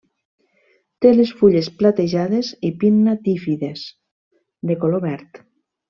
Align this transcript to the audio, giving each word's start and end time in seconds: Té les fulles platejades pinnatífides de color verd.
Té 1.05 1.11
les 1.17 1.33
fulles 1.41 1.69
platejades 1.83 2.51
pinnatífides 2.85 3.85
de 4.73 4.81
color 4.85 5.07
verd. 5.11 5.45